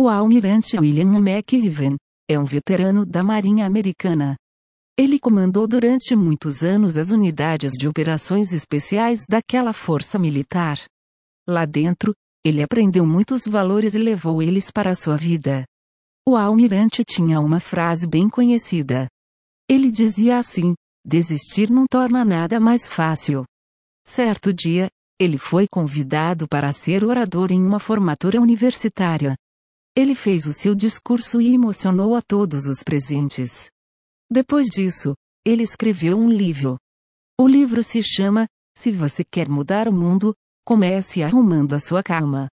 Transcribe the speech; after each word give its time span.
O 0.00 0.08
almirante 0.08 0.78
William 0.78 1.18
McRaven 1.18 1.96
é 2.28 2.38
um 2.38 2.44
veterano 2.44 3.04
da 3.04 3.22
Marinha 3.22 3.66
Americana. 3.66 4.36
Ele 4.98 5.18
comandou 5.18 5.66
durante 5.66 6.16
muitos 6.16 6.62
anos 6.62 6.96
as 6.96 7.10
unidades 7.10 7.72
de 7.72 7.86
operações 7.86 8.52
especiais 8.52 9.24
daquela 9.28 9.72
força 9.72 10.18
militar. 10.18 10.78
Lá 11.46 11.64
dentro, 11.64 12.14
ele 12.44 12.62
aprendeu 12.62 13.06
muitos 13.06 13.44
valores 13.44 13.94
e 13.94 13.98
levou 13.98 14.42
eles 14.42 14.70
para 14.70 14.90
a 14.90 14.94
sua 14.94 15.16
vida. 15.16 15.64
O 16.26 16.36
almirante 16.36 17.04
tinha 17.04 17.40
uma 17.40 17.60
frase 17.60 18.06
bem 18.06 18.28
conhecida. 18.28 19.08
Ele 19.68 19.90
dizia 19.90 20.38
assim: 20.38 20.74
desistir 21.04 21.70
não 21.70 21.84
torna 21.86 22.24
nada 22.24 22.58
mais 22.58 22.88
fácil. 22.88 23.44
Certo 24.06 24.52
dia, 24.52 24.88
ele 25.20 25.38
foi 25.38 25.66
convidado 25.70 26.48
para 26.48 26.72
ser 26.72 27.04
orador 27.04 27.52
em 27.52 27.62
uma 27.62 27.78
formatura 27.78 28.40
universitária. 28.40 29.36
Ele 29.94 30.14
fez 30.14 30.46
o 30.46 30.52
seu 30.52 30.74
discurso 30.74 31.40
e 31.40 31.54
emocionou 31.54 32.14
a 32.14 32.22
todos 32.22 32.66
os 32.66 32.82
presentes. 32.82 33.70
Depois 34.30 34.66
disso, 34.66 35.14
ele 35.44 35.62
escreveu 35.62 36.18
um 36.18 36.30
livro. 36.30 36.78
O 37.38 37.46
livro 37.46 37.82
se 37.82 38.02
chama 38.02 38.46
Se 38.76 38.90
você 38.90 39.22
quer 39.22 39.48
mudar 39.48 39.88
o 39.88 39.92
mundo, 39.92 40.34
comece 40.64 41.22
arrumando 41.22 41.74
a 41.74 41.78
sua 41.78 42.02
cama. 42.02 42.48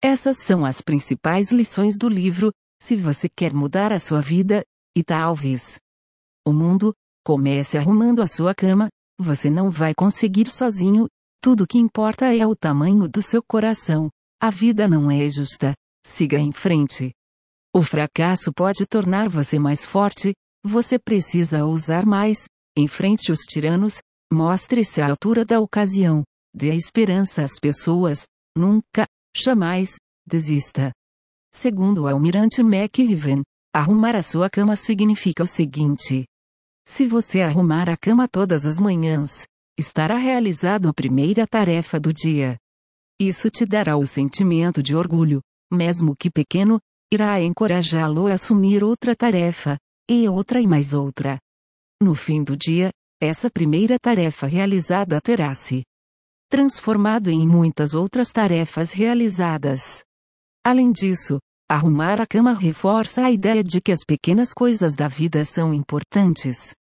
Essas 0.00 0.38
são 0.38 0.64
as 0.64 0.80
principais 0.80 1.50
lições 1.50 1.98
do 1.98 2.08
livro, 2.08 2.52
se 2.80 2.94
você 2.94 3.28
quer 3.28 3.52
mudar 3.52 3.92
a 3.92 3.98
sua 3.98 4.20
vida, 4.20 4.62
e 4.96 5.02
talvez 5.02 5.78
o 6.46 6.52
mundo, 6.52 6.94
comece 7.24 7.76
arrumando 7.76 8.22
a 8.22 8.26
sua 8.28 8.54
cama, 8.54 8.88
você 9.18 9.50
não 9.50 9.68
vai 9.68 9.92
conseguir 9.92 10.48
sozinho, 10.48 11.08
tudo 11.42 11.66
que 11.66 11.78
importa 11.78 12.32
é 12.32 12.46
o 12.46 12.54
tamanho 12.54 13.08
do 13.08 13.20
seu 13.20 13.42
coração. 13.42 14.08
A 14.40 14.50
vida 14.50 14.86
não 14.86 15.10
é 15.10 15.28
justa. 15.28 15.74
Siga 16.08 16.38
em 16.38 16.52
frente. 16.52 17.12
O 17.74 17.82
fracasso 17.82 18.52
pode 18.52 18.86
tornar 18.86 19.28
você 19.28 19.58
mais 19.58 19.84
forte, 19.84 20.32
você 20.64 20.98
precisa 20.98 21.64
ousar 21.66 22.06
mais, 22.06 22.46
enfrente 22.78 23.32
os 23.32 23.40
tiranos, 23.40 23.98
mostre-se 24.32 25.02
à 25.02 25.10
altura 25.10 25.44
da 25.44 25.60
ocasião, 25.60 26.22
dê 26.54 26.72
esperança 26.74 27.42
às 27.42 27.58
pessoas, 27.58 28.22
nunca, 28.56 29.04
jamais, 29.36 29.96
desista. 30.24 30.92
Segundo 31.52 32.04
o 32.04 32.08
almirante 32.08 32.62
McRaven, 32.62 33.42
arrumar 33.74 34.14
a 34.14 34.22
sua 34.22 34.48
cama 34.48 34.74
significa 34.76 35.42
o 35.42 35.46
seguinte. 35.46 36.24
Se 36.88 37.04
você 37.04 37.42
arrumar 37.42 37.90
a 37.90 37.96
cama 37.96 38.28
todas 38.28 38.64
as 38.64 38.78
manhãs, 38.78 39.44
estará 39.78 40.16
realizado 40.16 40.88
a 40.88 40.94
primeira 40.94 41.46
tarefa 41.46 41.98
do 42.00 42.14
dia. 42.14 42.56
Isso 43.20 43.50
te 43.50 43.66
dará 43.66 43.98
o 43.98 44.06
sentimento 44.06 44.82
de 44.82 44.94
orgulho, 44.94 45.42
mesmo 45.72 46.16
que 46.16 46.30
pequeno, 46.30 46.80
irá 47.12 47.40
encorajá-lo 47.40 48.26
a 48.26 48.34
assumir 48.34 48.82
outra 48.82 49.14
tarefa, 49.14 49.78
e 50.08 50.28
outra 50.28 50.60
e 50.60 50.66
mais 50.66 50.94
outra. 50.94 51.38
No 52.00 52.14
fim 52.14 52.42
do 52.42 52.56
dia, 52.56 52.90
essa 53.20 53.50
primeira 53.50 53.98
tarefa 53.98 54.46
realizada 54.46 55.20
terá 55.20 55.54
se 55.54 55.82
transformado 56.48 57.28
em 57.28 57.46
muitas 57.46 57.94
outras 57.94 58.30
tarefas 58.30 58.92
realizadas. 58.92 60.04
Além 60.64 60.92
disso, 60.92 61.38
arrumar 61.68 62.20
a 62.20 62.26
cama 62.26 62.52
reforça 62.52 63.24
a 63.24 63.30
ideia 63.30 63.64
de 63.64 63.80
que 63.80 63.90
as 63.90 64.04
pequenas 64.04 64.52
coisas 64.52 64.94
da 64.94 65.08
vida 65.08 65.44
são 65.44 65.74
importantes. 65.74 66.72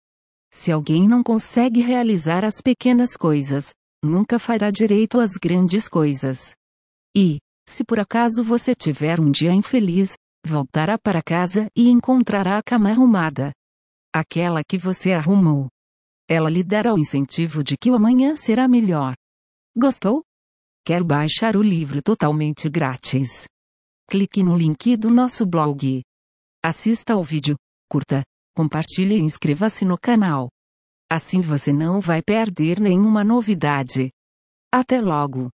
Se 0.52 0.70
alguém 0.70 1.08
não 1.08 1.22
consegue 1.22 1.80
realizar 1.80 2.44
as 2.44 2.60
pequenas 2.60 3.16
coisas, 3.16 3.72
nunca 4.04 4.38
fará 4.38 4.70
direito 4.70 5.18
às 5.18 5.32
grandes 5.32 5.88
coisas. 5.88 6.54
E, 7.16 7.38
se 7.68 7.84
por 7.84 7.98
acaso 7.98 8.42
você 8.44 8.74
tiver 8.74 9.20
um 9.20 9.30
dia 9.30 9.52
infeliz, 9.52 10.14
voltará 10.46 10.98
para 10.98 11.22
casa 11.22 11.68
e 11.76 11.88
encontrará 11.88 12.58
a 12.58 12.62
cama 12.62 12.90
arrumada. 12.90 13.52
Aquela 14.12 14.62
que 14.62 14.78
você 14.78 15.12
arrumou. 15.12 15.68
Ela 16.28 16.48
lhe 16.48 16.62
dará 16.62 16.94
o 16.94 16.98
incentivo 16.98 17.62
de 17.62 17.76
que 17.76 17.90
o 17.90 17.94
amanhã 17.94 18.36
será 18.36 18.68
melhor. 18.68 19.14
Gostou? 19.76 20.22
Quer 20.86 21.02
baixar 21.02 21.56
o 21.56 21.62
livro 21.62 22.02
totalmente 22.02 22.68
grátis? 22.68 23.46
Clique 24.08 24.42
no 24.42 24.56
link 24.56 24.96
do 24.96 25.10
nosso 25.10 25.46
blog. 25.46 26.02
Assista 26.62 27.14
ao 27.14 27.22
vídeo, 27.22 27.56
curta, 27.90 28.22
compartilhe 28.54 29.16
e 29.16 29.20
inscreva-se 29.20 29.84
no 29.84 29.98
canal. 29.98 30.48
Assim 31.10 31.40
você 31.40 31.72
não 31.72 32.00
vai 32.00 32.22
perder 32.22 32.80
nenhuma 32.80 33.24
novidade. 33.24 34.10
Até 34.72 35.00
logo! 35.00 35.50